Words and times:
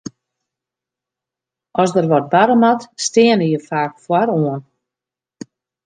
As 1.81 1.91
der 1.95 2.07
wat 2.11 2.25
barre 2.33 2.55
moat, 2.63 2.81
steane 3.05 3.45
je 3.51 3.59
faak 3.67 3.91
foaroan. 4.03 4.61